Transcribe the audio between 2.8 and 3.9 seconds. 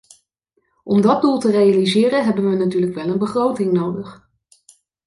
wel een begroting